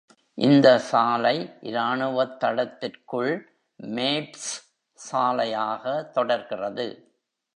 [0.37, 1.53] இந்த சாலை
[1.61, 3.31] இராணுவத் தளத்திற்குள்
[3.79, 4.49] மேப்ஸ்
[4.93, 6.03] சாலையாக
[6.03, 6.87] தொடர்கிறது.